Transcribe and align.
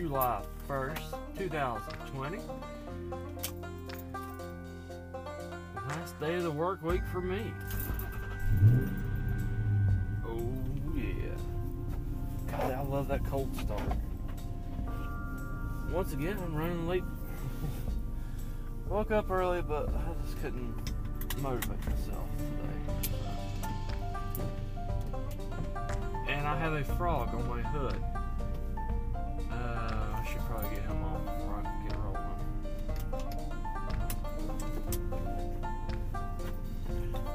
July 0.00 0.42
1st, 0.66 1.14
2020. 1.36 2.38
Last 5.88 6.18
day 6.18 6.36
of 6.36 6.44
the 6.44 6.50
work 6.50 6.82
week 6.82 7.02
for 7.12 7.20
me. 7.20 7.52
Oh, 10.26 10.48
yeah. 10.96 11.36
God, 12.50 12.72
I 12.72 12.80
love 12.80 13.08
that 13.08 13.26
cold 13.26 13.54
start. 13.58 13.82
Once 15.92 16.14
again, 16.14 16.38
I'm 16.42 16.54
running 16.54 16.88
late. 16.88 17.04
Woke 18.88 19.10
up 19.10 19.30
early, 19.30 19.60
but 19.60 19.90
I 19.90 20.14
just 20.24 20.40
couldn't 20.40 20.92
motivate 21.42 21.78
myself 21.86 22.26
today. 22.38 23.10
And 26.26 26.46
I 26.46 26.56
have 26.56 26.72
a 26.72 26.84
frog 26.96 27.34
on 27.34 27.46
my 27.46 27.60
hood. 27.60 28.02
Should 30.30 30.42
probably 30.46 30.70
get 30.70 30.84
him 30.84 31.02
off 31.02 31.24
before 31.24 31.56
I 31.58 31.62
can 31.62 31.88
get 31.88 31.96
rolling. 31.98 32.38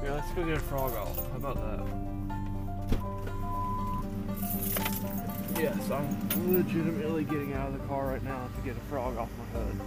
Yeah, 0.02 0.12
let's 0.14 0.30
go 0.32 0.40
get 0.46 0.56
a 0.56 0.60
frog 0.60 0.92
off. 0.94 1.16
How 1.30 1.36
about 1.36 1.56
that? 1.56 1.78
Yes, 5.60 5.90
I'm 5.90 6.08
legitimately 6.54 7.24
getting 7.24 7.52
out 7.52 7.68
of 7.68 7.74
the 7.78 7.86
car 7.86 8.06
right 8.06 8.22
now 8.22 8.48
to 8.56 8.60
get 8.62 8.76
a 8.76 8.80
frog 8.88 9.18
off 9.18 9.28
my 9.38 9.44
hood. 9.60 9.80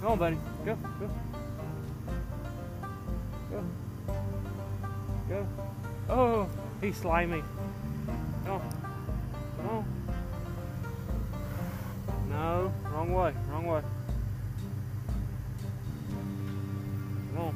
Come 0.00 0.12
on, 0.12 0.18
buddy. 0.18 0.38
Go. 0.64 0.76
Go. 0.76 1.10
Go. 5.40 5.46
Oh, 6.08 6.48
he's 6.80 6.96
slimy. 6.96 7.42
Come 8.44 8.60
on. 9.68 9.84
No, 12.28 12.72
wrong 12.92 13.12
way, 13.12 13.34
wrong 13.50 13.66
way. 13.66 13.82
On. 17.38 17.54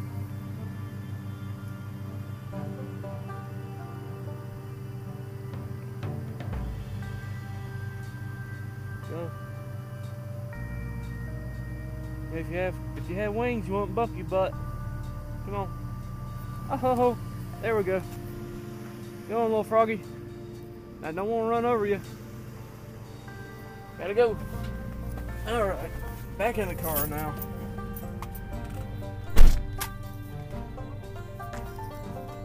Go. 9.11 9.31
If 12.35 12.51
you 12.51 12.57
have 12.57 12.75
if 12.97 13.11
you 13.11 13.17
had 13.17 13.35
wings, 13.35 13.69
you 13.69 13.75
wouldn't 13.75 13.95
buck 13.95 14.11
your 14.17 14.27
butt. 14.27 14.53
Come 15.45 15.55
on. 15.55 15.69
Oh, 16.71 17.17
there 17.65 17.75
we 17.75 17.83
go. 17.83 18.03
Go 19.31 19.39
on, 19.39 19.45
little 19.45 19.65
froggy. 19.65 20.03
I 21.03 21.13
don't 21.13 21.27
want 21.31 21.47
to 21.47 21.49
run 21.49 21.65
over 21.65 21.87
you. 21.87 21.99
Gotta 23.97 24.13
go. 24.13 24.37
All 25.49 25.65
right, 25.65 25.91
back 26.37 26.59
in 26.59 26.69
the 26.69 26.75
car 26.75 27.07
now. 27.07 27.35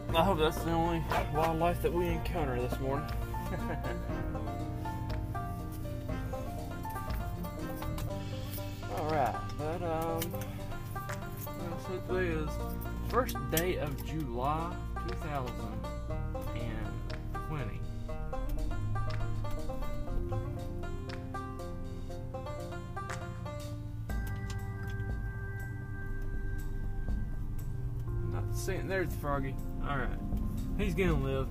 I 0.08 0.24
hope 0.24 0.38
that's 0.38 0.56
the 0.62 0.70
only 0.70 1.04
wildlife 1.34 1.82
that 1.82 1.92
we 1.92 2.06
encounter 2.06 2.58
this 2.58 2.80
morning. 2.80 3.06
All 8.96 9.10
right, 9.10 9.36
but 9.58 9.82
um, 9.82 10.22
so 11.86 11.98
today 12.08 12.28
is 12.28 12.48
first 13.10 13.36
day 13.50 13.76
of 13.76 14.02
July 14.06 14.74
2020. 15.08 17.80
Not 28.32 28.44
seeing 28.54 28.88
there's 28.88 29.14
Froggy. 29.16 29.54
Alright. 29.86 30.08
He's 30.78 30.94
gonna 30.94 31.12
live. 31.14 31.48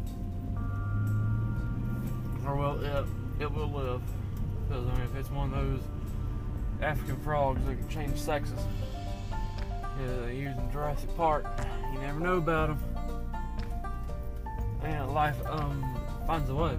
Or 2.45 2.55
well 2.55 2.79
it, 2.79 3.05
it 3.39 3.51
will 3.51 3.71
live. 3.71 4.01
Because 4.67 4.87
I 4.87 4.93
mean 4.93 5.03
if 5.03 5.15
it's 5.15 5.31
one 5.31 5.53
of 5.53 5.65
those 5.65 5.81
African 6.81 7.19
frogs 7.21 7.63
that 7.65 7.75
can 7.75 7.89
change 7.89 8.17
sexes. 8.17 8.59
Yeah, 9.99 10.27
in 10.27 10.71
Jurassic 10.71 11.15
Park. 11.17 11.45
You 11.93 11.99
never 11.99 12.19
know 12.19 12.37
about 12.37 12.69
them. 12.69 12.79
And 14.83 15.13
life 15.13 15.37
um 15.47 15.83
finds 16.25 16.49
a 16.49 16.55
way. 16.55 16.77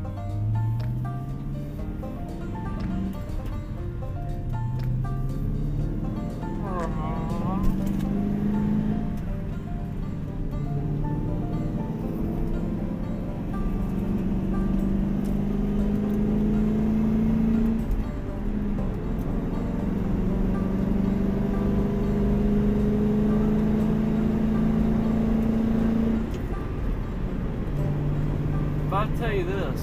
Tell 29.20 29.32
you 29.34 29.44
this, 29.44 29.82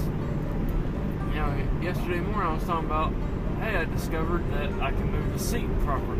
you 1.28 1.36
know, 1.36 1.80
yesterday 1.80 2.18
morning 2.18 2.42
I 2.42 2.54
was 2.54 2.64
talking 2.64 2.86
about, 2.86 3.12
hey, 3.60 3.76
I 3.76 3.84
discovered 3.84 4.42
that 4.50 4.72
I 4.82 4.90
can 4.90 5.12
move 5.12 5.32
the 5.32 5.38
seat 5.38 5.68
properly 5.84 6.18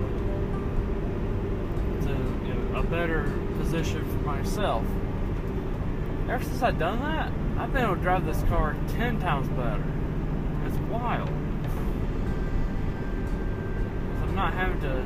to 2.02 2.10
you 2.46 2.54
know, 2.54 2.78
a 2.78 2.82
better 2.84 3.24
position 3.58 4.08
for 4.08 4.18
myself. 4.18 4.84
Ever 6.30 6.44
since 6.44 6.62
I've 6.62 6.78
done 6.78 7.00
that, 7.00 7.32
I've 7.60 7.72
been 7.72 7.82
able 7.86 7.96
to 7.96 8.02
drive 8.02 8.24
this 8.24 8.40
car 8.44 8.76
ten 8.90 9.18
times 9.18 9.48
better. 9.48 9.82
It's 10.66 10.76
wild. 10.88 11.28
I'm 14.22 14.34
not 14.36 14.54
having 14.54 14.80
to. 14.82 15.02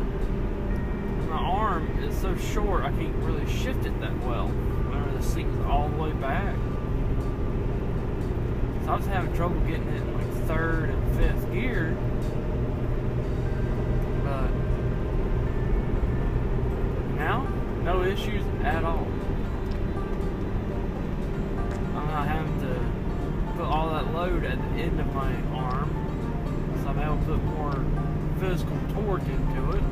My 1.31 1.39
arm 1.39 1.99
is 2.03 2.15
so 2.21 2.37
short, 2.37 2.85
I 2.85 2.91
can't 2.91 3.15
really 3.25 3.51
shift 3.51 3.87
it 3.87 3.99
that 4.01 4.15
well. 4.23 4.49
Whenever 4.49 5.17
the 5.17 5.23
seat 5.23 5.47
is 5.47 5.65
all 5.65 5.89
the 5.89 5.97
way 5.97 6.13
back. 6.13 6.57
So 8.85 8.91
I 8.91 8.97
was 8.97 9.07
having 9.07 9.33
trouble 9.35 9.61
getting 9.61 9.87
it 9.89 10.03
in 10.03 10.15
like 10.15 10.49
third 10.49 10.91
and 10.91 11.17
fifth 11.17 11.53
gear. 11.53 11.97
But 14.25 14.51
now, 17.17 17.47
no 17.85 18.03
issues 18.03 18.45
at 18.65 18.85
all. 18.85 19.07
I'm 21.95 22.07
not 22.09 22.27
having 22.27 22.61
to 22.61 23.57
put 23.57 23.67
all 23.67 23.91
that 23.91 24.13
load 24.13 24.45
at 24.45 24.59
the 24.59 24.81
end 24.81 24.99
of 24.99 25.15
my 25.15 25.33
arm. 25.55 25.91
So 26.83 26.89
I'm 26.89 26.99
able 26.99 27.19
to 27.19 27.25
put 27.25 27.45
more 27.45 27.85
physical 28.41 28.79
torque 28.95 29.29
into 29.29 29.77
it. 29.77 29.83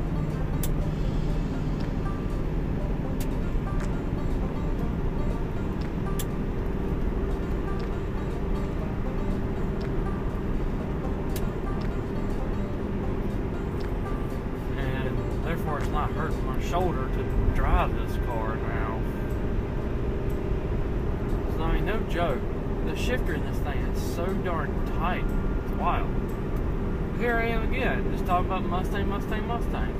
About 28.51 28.69
Mustang, 28.69 29.07
Mustang, 29.07 29.47
Mustang. 29.47 29.95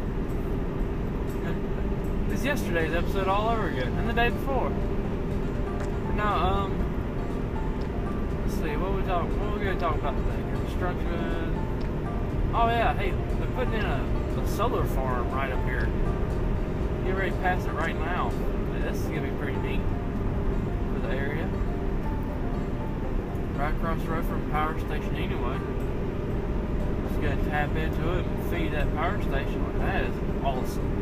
Is 2.33 2.44
yesterday's 2.44 2.94
episode 2.94 3.30
all 3.30 3.50
over 3.50 3.69
again, 3.69 3.94
and 3.94 4.09
the 4.09 4.13
day 4.13 4.27
before. 4.27 4.69
Now, 6.18 6.36
um, 6.36 6.75
let's 8.42 8.56
see, 8.56 8.75
what 8.75 8.94
we 8.94 9.03
talk, 9.03 9.24
what 9.39 9.57
we 9.57 9.63
gonna 9.63 9.80
talk 9.80 9.95
about 9.95 10.18
today? 10.18 10.44
Construction. 10.65 12.51
Oh 12.53 12.68
yeah, 12.68 12.94
hey, 12.98 13.13
they're 13.39 13.48
putting 13.56 13.75
in 13.75 13.86
a, 13.86 14.03
a 14.44 14.48
solar 14.50 14.83
farm 14.83 15.31
right 15.31 15.50
up 15.50 15.63
here. 15.63 15.88
Get 17.06 17.15
ready 17.15 17.31
to 17.31 17.38
pass 17.38 17.63
it 17.63 17.71
right 17.71 17.95
now. 17.95 18.33
This 18.81 18.97
is 18.97 19.06
gonna 19.06 19.31
be 19.31 19.38
pretty 19.38 19.57
neat 19.59 19.81
for 20.94 21.07
the 21.07 21.13
area. 21.13 21.47
Right 23.56 23.74
across 23.74 24.01
the 24.01 24.09
road 24.09 24.25
from 24.25 24.51
power 24.51 24.77
station 24.77 25.15
anyway. 25.15 25.57
Just 27.21 27.35
gotta 27.35 27.50
tap 27.50 27.75
into 27.75 28.18
it 28.18 28.25
and 28.25 28.50
feed 28.50 28.73
that 28.73 28.91
power 28.95 29.21
station. 29.21 29.63
Like, 29.63 29.79
that 29.79 30.06
is 30.06 30.15
awesome. 30.44 30.97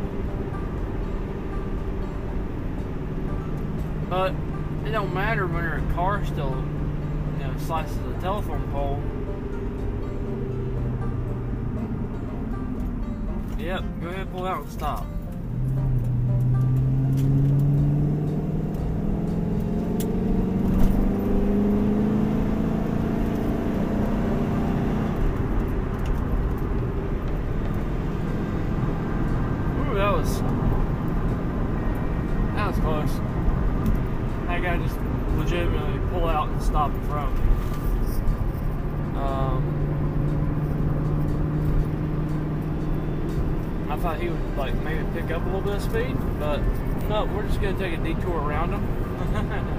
But 4.09 4.33
it 4.85 4.91
don't 4.91 5.13
matter 5.13 5.47
when 5.47 5.63
your 5.63 5.81
car 5.93 6.25
still, 6.25 6.57
you 7.37 7.45
know, 7.45 7.53
slices 7.59 7.97
a 7.97 8.19
telephone 8.19 8.69
pole. 8.71 9.01
Yep, 13.57 13.83
go 14.01 14.07
ahead, 14.09 14.31
pull 14.31 14.45
out 14.45 14.63
and 14.63 14.71
stop. 14.71 15.05
That 29.99 30.13
was 30.13 30.41
that 32.55 32.67
was 32.67 32.79
close. 32.79 33.19
I 34.47 34.59
gotta 34.61 34.81
just 34.81 34.97
legitimately 35.35 35.99
pull 36.11 36.25
out 36.25 36.47
and 36.47 36.63
stop 36.63 36.93
in 36.93 37.01
front. 37.01 37.37
Um, 39.17 39.61
I 43.89 43.97
thought 43.97 44.21
he 44.21 44.29
would 44.29 44.57
like 44.57 44.73
maybe 44.75 45.05
pick 45.13 45.31
up 45.31 45.41
a 45.41 45.45
little 45.45 45.59
bit 45.59 45.75
of 45.75 45.81
speed, 45.81 46.15
but 46.39 46.61
no, 47.09 47.25
we're 47.25 47.43
just 47.43 47.59
gonna 47.61 47.77
take 47.77 47.99
a 47.99 48.01
detour 48.01 48.41
around 48.41 48.71
him. 48.71 49.75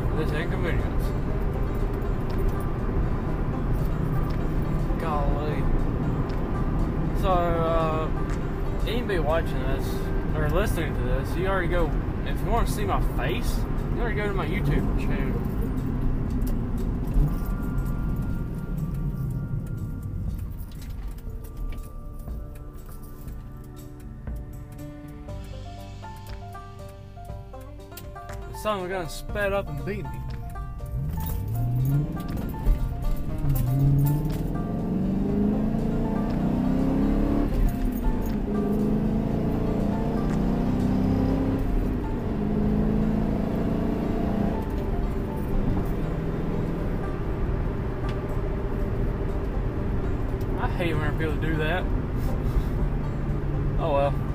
Sorry 0.00 0.08
for 0.08 0.24
this 0.24 0.32
inconvenience. 0.32 1.04
Golly. 5.00 5.62
So, 7.20 7.28
uh, 7.28 8.08
anybody 8.86 9.18
watching 9.18 9.60
this 9.62 9.86
or 10.34 10.48
listening 10.50 10.94
to 10.94 11.02
this, 11.02 11.36
you 11.36 11.46
already 11.46 11.68
go. 11.68 11.90
If 12.26 12.40
you 12.40 12.50
want 12.50 12.68
to 12.68 12.72
see 12.72 12.84
my 12.84 13.00
face, 13.16 13.58
you 13.94 14.00
already 14.00 14.16
go 14.16 14.26
to 14.26 14.34
my 14.34 14.46
YouTube 14.46 15.00
channel. 15.00 15.49
Son 28.60 28.80
of 28.80 28.84
a 28.84 28.88
gun 28.90 29.08
sped 29.08 29.54
up 29.54 29.66
and 29.70 29.86
beat 29.86 30.04
me. 30.04 30.10
I 50.60 50.68
hate 50.76 50.92
when 50.92 51.18
people 51.18 51.36
do 51.36 51.56
that. 51.56 51.82
Oh 53.78 53.92
well. 53.94 54.29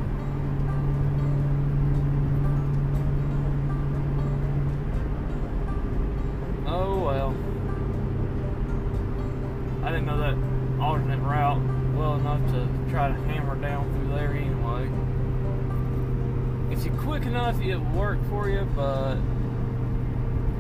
Quick 17.36 17.48
enough, 17.48 17.62
it 17.62 17.78
worked 17.94 18.26
for 18.28 18.50
you, 18.50 18.66
but 18.76 19.18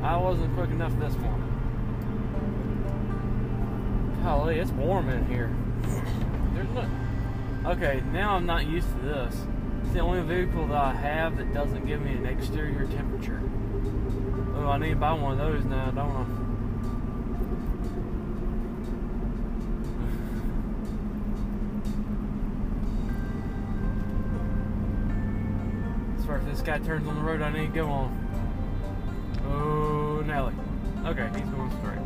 I 0.03 0.17
wasn't 0.17 0.53
quick 0.55 0.69
enough 0.71 0.91
this 0.99 1.15
morning. 1.15 1.41
Golly, 4.23 4.59
it's 4.59 4.71
warm 4.71 5.09
in 5.09 5.25
here. 5.27 5.55
There's 6.53 6.69
no. 6.69 6.89
Okay, 7.71 8.03
now 8.11 8.35
I'm 8.35 8.45
not 8.45 8.67
used 8.67 8.89
to 8.89 8.99
this. 9.05 9.45
It's 9.83 9.93
the 9.93 9.99
only 9.99 10.21
vehicle 10.21 10.67
that 10.67 10.77
I 10.77 10.93
have 10.93 11.37
that 11.37 11.53
doesn't 11.53 11.85
give 11.85 12.01
me 12.01 12.11
an 12.11 12.25
exterior 12.25 12.85
temperature. 12.87 13.41
Oh, 14.55 14.67
I 14.67 14.77
need 14.77 14.89
to 14.89 14.95
buy 14.97 15.13
one 15.13 15.31
of 15.33 15.37
those 15.37 15.63
now, 15.63 15.91
don't 15.91 16.11
I? 16.11 16.44
Far 26.35 26.41
as 26.41 26.57
this 26.57 26.61
guy 26.61 26.79
turns 26.79 27.07
on 27.07 27.15
the 27.15 27.21
road 27.21 27.41
I 27.41 27.49
need 27.49 27.67
to 27.67 27.73
go 27.73 27.87
on. 27.87 28.11
Oh, 29.47 30.21
Nelly. 30.27 30.53
Okay, 31.05 31.29
he's 31.33 31.49
going 31.49 31.71
straight. 31.79 31.99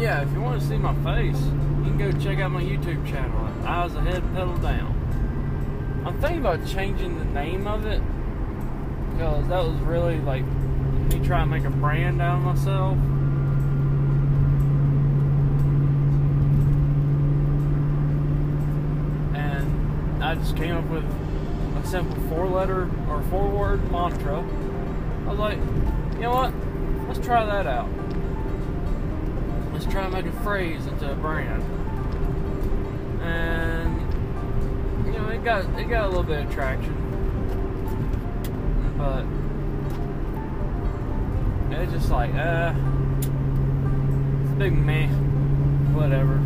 Yeah, 0.00 0.22
if 0.22 0.32
you 0.32 0.40
want 0.40 0.58
to 0.58 0.66
see 0.66 0.78
my 0.78 0.94
face, 1.04 1.38
you 1.38 1.84
can 1.84 1.98
go 1.98 2.12
check 2.12 2.38
out 2.38 2.50
my 2.50 2.62
YouTube 2.62 3.06
channel. 3.06 3.42
Eyes 3.66 3.94
Ahead, 3.94 4.22
Pedal 4.32 4.56
Down. 4.56 4.91
I'm 6.12 6.20
thinking 6.20 6.38
about 6.40 6.66
changing 6.66 7.18
the 7.18 7.24
name 7.24 7.66
of 7.66 7.86
it 7.86 8.02
because 9.12 9.48
that 9.48 9.64
was 9.64 9.80
really 9.80 10.18
like 10.18 10.44
me 10.44 11.24
trying 11.24 11.48
to 11.48 11.56
make 11.56 11.64
a 11.64 11.70
brand 11.70 12.20
out 12.20 12.36
of 12.36 12.44
myself. 12.44 12.96
And 19.34 20.22
I 20.22 20.34
just 20.34 20.56
came 20.56 20.76
up 20.76 20.84
with 20.90 21.04
a 21.04 21.86
simple 21.86 22.20
four 22.28 22.46
letter 22.46 22.90
or 23.08 23.22
four 23.30 23.48
word 23.48 23.90
mantra. 23.90 24.38
I 24.38 25.30
was 25.30 25.38
like, 25.38 25.58
you 26.14 26.20
know 26.20 26.32
what? 26.32 26.52
Let's 27.08 27.24
try 27.26 27.44
that 27.44 27.66
out 27.66 27.88
let's 29.72 29.92
try 29.92 30.04
and 30.04 30.12
make 30.12 30.26
a 30.26 30.42
phrase 30.42 30.86
into 30.86 31.10
a 31.10 31.14
brand. 31.16 31.62
And 33.22 33.81
it 35.42 35.44
got 35.44 35.64
it 35.80 35.88
got 35.88 36.04
a 36.04 36.06
little 36.06 36.22
bit 36.22 36.46
of 36.46 36.52
traction, 36.52 36.94
but 38.96 39.24
it's 41.76 41.92
just 41.92 42.10
like 42.10 42.32
uh, 42.34 42.72
it's 43.18 44.52
a 44.52 44.56
big 44.56 44.72
meh, 44.72 45.08
whatever. 45.94 46.40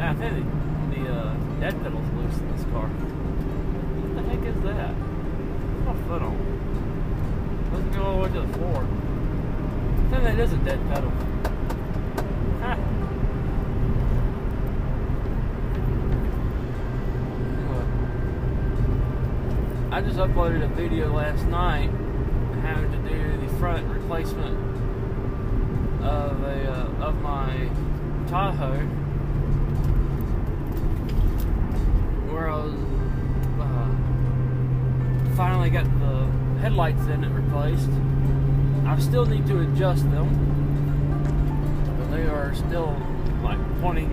Ah, 0.00 0.14
50. 0.14 0.55
Dead 10.66 10.80
pedal. 10.88 11.10
Ha. 12.60 12.76
I 19.92 20.00
just 20.00 20.18
uploaded 20.18 20.64
a 20.64 20.68
video 20.74 21.12
last 21.14 21.44
night 21.44 21.88
having 22.62 22.90
to 22.90 22.98
do 23.08 23.46
the 23.46 23.48
front 23.60 23.86
replacement 23.86 24.58
of 26.02 26.42
a 26.42 26.72
uh, 26.72 27.06
of 27.06 27.22
my 27.22 27.70
Tahoe 28.26 28.80
where 32.32 32.50
I 32.50 32.56
was 32.56 32.74
uh, 33.60 35.36
finally 35.36 35.70
got 35.70 35.84
the 35.84 36.26
headlights 36.60 37.06
in 37.06 37.22
it 37.22 37.28
replaced. 37.28 37.90
I 38.84 38.98
still 39.00 39.26
need 39.26 39.46
to 39.48 39.60
adjust 39.60 40.10
them, 40.10 40.55
they 42.16 42.26
are 42.26 42.54
still 42.54 42.96
like 43.42 43.58
pointing 43.80 44.10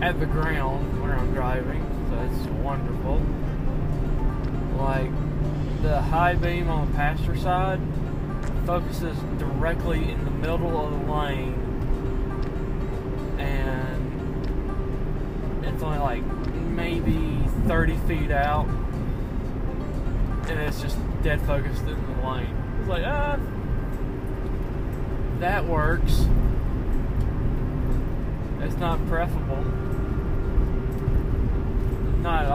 at 0.00 0.20
the 0.20 0.26
ground 0.26 1.02
when 1.02 1.10
I'm 1.10 1.32
driving, 1.34 1.82
so 2.08 2.16
it's 2.30 2.46
wonderful. 2.62 3.20
like 4.78 5.10
the 5.82 6.00
high 6.00 6.34
beam 6.34 6.68
on 6.70 6.90
the 6.90 6.96
passenger 6.96 7.36
side 7.36 7.80
focuses 8.64 9.18
directly 9.38 10.10
in 10.10 10.24
the 10.24 10.30
middle 10.30 10.80
of 10.80 10.92
the 10.92 11.12
lane 11.12 11.54
and 13.38 14.46
it's 15.66 15.82
only 15.82 15.98
like 15.98 16.24
maybe 16.54 17.38
30 17.66 17.96
feet 18.08 18.30
out 18.30 18.66
and 20.48 20.58
it's 20.60 20.80
just 20.80 20.96
dead 21.22 21.40
focused 21.42 21.82
in 21.82 22.16
the 22.16 22.26
lane. 22.26 22.56
It's 22.80 22.88
like, 22.88 23.04
ah, 23.04 23.38
that 25.40 25.64
works. 25.66 26.26
It's 28.64 28.76
not 28.76 28.98
preferable. 29.06 29.62
Not 32.22 32.46
at. 32.46 32.50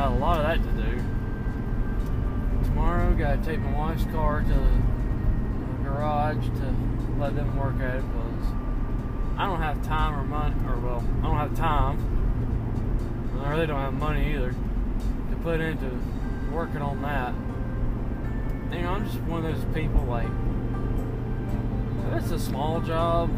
Got 0.00 0.12
a 0.12 0.14
lot 0.14 0.40
of 0.40 0.44
that 0.46 0.56
to 0.56 0.82
do. 0.82 0.96
Tomorrow, 2.64 3.14
gotta 3.16 3.36
take 3.44 3.60
my 3.60 3.76
wife's 3.76 4.04
car 4.04 4.40
to 4.40 4.48
the 4.48 5.84
garage 5.84 6.42
to 6.42 6.74
let 7.18 7.36
them 7.36 7.54
work 7.58 7.74
at 7.82 7.96
it 7.96 8.04
because 8.06 8.46
I 9.36 9.44
don't 9.44 9.60
have 9.60 9.82
time 9.82 10.18
or 10.18 10.24
money, 10.24 10.54
or 10.66 10.78
well, 10.78 11.04
I 11.18 11.26
don't 11.26 11.36
have 11.36 11.54
time. 11.54 11.98
I 13.44 13.50
really 13.50 13.66
don't 13.66 13.78
have 13.78 13.92
money 13.92 14.32
either 14.34 14.52
to 14.52 15.36
put 15.42 15.60
into 15.60 15.90
working 16.50 16.80
on 16.80 17.02
that. 17.02 17.34
You 18.74 18.82
know, 18.82 18.92
I'm 18.92 19.04
just 19.04 19.20
one 19.24 19.44
of 19.44 19.54
those 19.54 19.74
people 19.74 20.02
like 20.04 20.30
if 22.08 22.22
it's 22.22 22.32
a 22.32 22.38
small 22.38 22.80
job, 22.80 23.30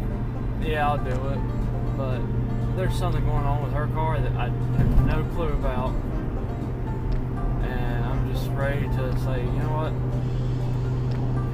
yeah, 0.63 0.89
I'll 0.89 0.99
do 0.99 1.11
it. 1.11 1.41
But 1.97 2.21
there's 2.77 2.97
something 2.97 3.25
going 3.25 3.47
on 3.47 3.65
with 3.65 3.73
her 3.73 3.89
car 3.89 4.21
that 4.21 4.33
I 4.37 4.45
have 4.45 5.07
no 5.07 5.25
clue 5.35 5.49
about, 5.55 5.93
say, 9.25 9.41
you 9.41 9.53
know 9.53 9.71
what? 9.71 9.93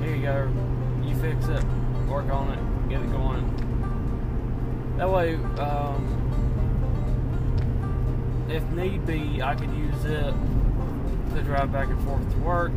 Here 0.02 0.16
you 0.16 0.22
go. 0.22 0.48
You 1.06 1.14
fix 1.16 1.48
it. 1.48 1.64
Work 2.08 2.30
on 2.32 2.50
it. 2.52 2.58
Get 2.88 3.02
it 3.02 3.10
going. 3.12 3.44
That 4.96 5.10
way, 5.10 5.34
um, 5.60 6.18
if 8.48 8.62
need 8.70 9.04
be, 9.06 9.42
I 9.42 9.54
could 9.54 9.70
use 9.72 10.04
it 10.06 10.34
to 11.34 11.42
drive 11.42 11.70
back 11.70 11.88
and 11.88 12.02
forth 12.04 12.30
to 12.32 12.38
work. 12.38 12.72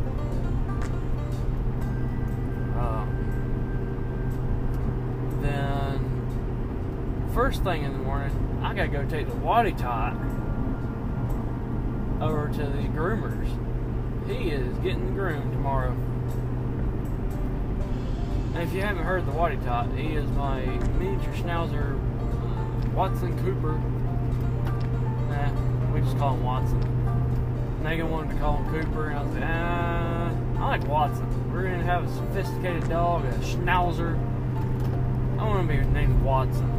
Um, 2.76 3.08
then 5.40 7.30
first 7.34 7.64
thing 7.64 7.84
in 7.84 7.92
the 7.94 7.98
morning, 7.98 8.60
I 8.62 8.74
gotta 8.74 8.88
go 8.88 9.06
take 9.06 9.26
the 9.26 9.36
Waddy 9.36 9.72
Tot 9.72 10.14
over 12.20 12.48
to 12.48 12.58
the 12.58 12.88
groomers. 12.88 13.48
He 14.32 14.50
is 14.50 14.78
getting 14.78 15.14
groomed 15.14 15.52
tomorrow. 15.52 15.92
And 18.54 18.62
if 18.62 18.72
you 18.72 18.80
haven't 18.80 19.04
heard 19.04 19.26
the 19.26 19.32
Waddy 19.32 19.56
Tot, 19.58 19.92
he 19.96 20.14
is 20.14 20.28
my 20.30 20.62
miniature 20.98 21.34
schnauzer 21.34 21.98
Watson 22.94 23.38
Cooper. 23.44 23.78
Nah, 25.28 25.92
we 25.92 26.00
just 26.00 26.16
call 26.16 26.34
him 26.34 26.42
Watson. 26.42 26.80
Megan 27.82 28.10
wanted 28.10 28.32
to 28.32 28.38
call 28.38 28.56
him 28.58 28.70
Cooper, 28.70 29.10
and 29.10 29.18
I 29.18 29.22
was 29.22 29.34
like, 29.34 29.44
ah, 29.44 30.30
I 30.58 30.66
like 30.78 30.88
Watson. 30.88 31.52
We're 31.52 31.64
gonna 31.64 31.82
have 31.82 32.04
a 32.04 32.14
sophisticated 32.14 32.88
dog, 32.88 33.24
a 33.24 33.32
schnauzer. 33.38 34.16
I 35.38 35.44
want 35.44 35.68
to 35.68 35.76
be 35.76 35.84
named 35.90 36.22
Watson. 36.22 36.70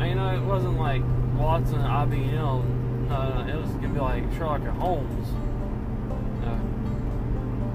And, 0.00 0.08
you 0.08 0.14
know, 0.16 0.34
it 0.34 0.42
wasn't 0.42 0.78
like 0.78 1.02
Watson 1.38 1.80
IBM. 1.80 2.71
No, 3.12 3.44
it 3.46 3.54
was 3.54 3.70
gonna 3.72 3.88
be 3.88 4.00
like 4.00 4.24
Sherlock 4.32 4.62
Holmes. 4.62 5.28
Uh, 6.42 6.58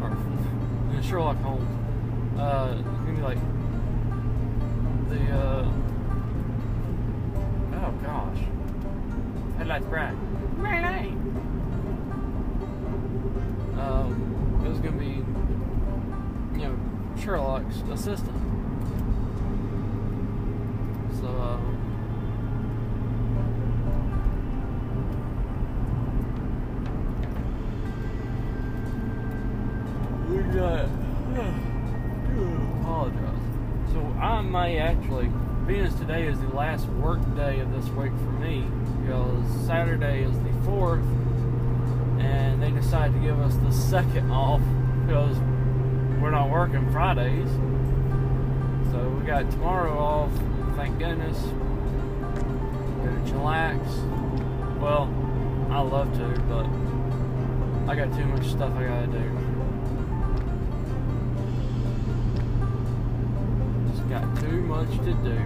or 0.03 1.03
Sherlock 1.03 1.37
Holmes. 1.37 2.39
Uh, 2.39 2.75
it's 2.79 2.87
gonna 2.87 3.13
be 3.13 3.21
like 3.21 3.37
the 5.09 5.19
uh, 5.37 5.71
oh 7.75 7.91
gosh, 8.03 8.39
headlights 9.59 9.85
bright. 9.85 10.15
Ray. 10.57 11.13
Um, 13.79 14.63
it 14.65 14.69
was 14.69 14.79
gonna 14.79 14.97
be 14.97 15.23
you 16.59 16.67
know 16.67 16.75
Sherlock's 17.21 17.83
assistant. 17.91 18.46
We 30.57 30.63
hmm. 30.63 32.81
apologize. 32.81 33.21
So, 33.93 33.99
I 34.19 34.41
may 34.41 34.79
actually, 34.79 35.29
being 35.67 35.85
as 35.85 35.93
today 35.95 36.25
is 36.25 36.39
the 36.39 36.47
last 36.47 36.87
work 36.87 37.19
day 37.35 37.59
of 37.59 37.71
this 37.71 37.87
week 37.89 38.11
for 38.11 38.31
me, 38.31 38.65
because 39.01 39.45
Saturday 39.67 40.23
is 40.23 40.35
the 40.39 40.49
4th, 40.67 41.05
and 42.19 42.59
they 42.61 42.71
decided 42.71 43.13
to 43.13 43.19
give 43.19 43.39
us 43.39 43.55
the 43.57 43.71
second 43.71 44.31
off 44.31 44.61
because 45.05 45.37
we're 46.19 46.31
not 46.31 46.49
working 46.49 46.91
Fridays. 46.91 47.49
So, 48.91 49.09
we 49.09 49.27
got 49.27 49.51
tomorrow 49.51 49.95
off 49.95 50.31
thank 50.75 50.97
goodness. 50.97 51.37
Gonna 53.03 53.21
chillax. 53.25 53.79
Well, 54.79 55.07
I 55.71 55.81
love 55.81 56.11
to, 56.17 56.27
but 56.41 56.65
I 57.91 57.95
got 57.95 58.11
too 58.17 58.25
much 58.25 58.47
stuff 58.47 58.75
I 58.75 58.85
gotta 58.85 59.07
do. 59.07 59.56
Got 64.19 64.39
too 64.39 64.61
much 64.63 64.89
to 64.89 65.13
do. 65.13 65.37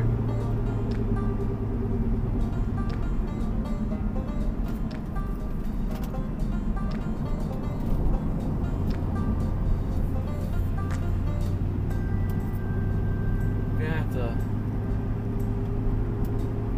Have 13.82 14.14
to 14.14 14.38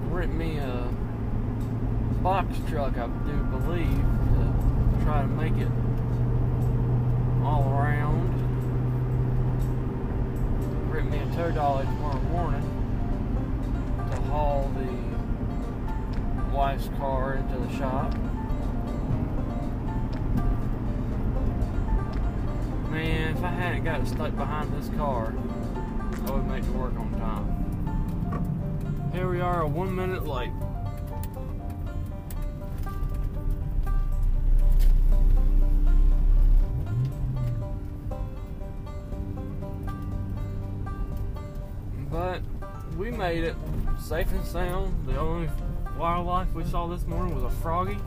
rent 0.09 0.35
me 0.35 0.57
a 0.57 0.89
box 2.23 2.57
truck, 2.69 2.97
I 2.97 3.07
do 3.07 3.37
believe, 3.51 3.87
to 3.87 5.03
try 5.03 5.21
to 5.21 5.27
make 5.27 5.57
it 5.57 5.67
all 7.43 7.69
around. 7.69 8.31
Rent 10.91 11.11
me 11.11 11.17
a 11.19 11.22
tow 11.35 11.51
dolly 11.51 11.85
tomorrow 11.85 12.21
morning 12.31 12.61
to 14.11 14.21
haul 14.29 14.71
the 14.77 14.87
wife's 16.55 16.89
car 16.99 17.33
into 17.33 17.57
the 17.57 17.75
shop. 17.75 18.13
Man, 22.91 23.35
if 23.35 23.43
I 23.43 23.49
hadn't 23.49 23.83
got 23.83 24.07
stuck 24.07 24.35
behind 24.35 24.71
this 24.73 24.89
car, 24.95 25.33
I 26.27 26.31
would 26.31 26.45
make 26.45 26.63
it 26.63 26.69
work 26.69 26.93
on 26.99 27.11
time. 27.19 29.11
Here 29.11 29.27
we 29.27 29.41
are, 29.41 29.61
a 29.61 29.67
one 29.67 29.95
minute 29.95 30.27
late. 30.27 30.51
Made 43.23 43.45
it 43.45 43.55
safe 44.01 44.29
and 44.33 44.45
sound. 44.45 45.07
The 45.07 45.17
only 45.17 45.49
wildlife 45.97 46.53
we 46.53 46.65
saw 46.65 46.87
this 46.87 47.07
morning 47.07 47.33
was 47.33 47.45
a 47.45 47.55
froggy. 47.61 47.97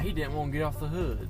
He 0.00 0.12
didn't 0.12 0.32
want 0.32 0.52
to 0.52 0.58
get 0.58 0.64
off 0.64 0.80
the 0.80 0.88
hood. 0.88 1.28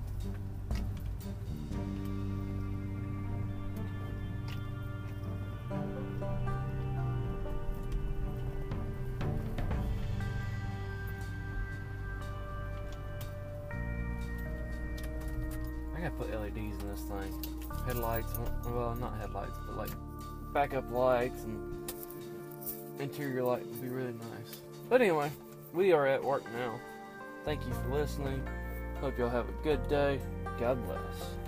Gotta 16.03 16.15
put 16.17 16.31
LEDs 16.31 16.57
in 16.57 16.89
this 16.89 17.01
thing. 17.03 17.33
Headlights, 17.87 18.33
uh, 18.35 18.51
well, 18.67 18.97
not 18.97 19.17
headlights, 19.19 19.57
but 19.67 19.77
like 19.77 19.91
backup 20.53 20.91
lights 20.91 21.45
and 21.45 21.93
interior 22.99 23.43
light 23.45 23.65
would 23.65 23.81
be 23.81 23.89
really 23.89 24.13
nice. 24.13 24.61
But 24.89 25.01
anyway, 25.01 25.31
we 25.73 25.93
are 25.93 26.07
at 26.07 26.23
work 26.23 26.45
now. 26.53 26.79
Thank 27.45 27.65
you 27.67 27.73
for 27.75 27.95
listening. 27.95 28.43
Hope 29.01 29.19
y'all 29.19 29.31
have 29.31 29.49
a 29.49 29.65
good 29.65 29.89
day. 29.89 30.21
God 30.59 30.85
bless. 30.87 31.42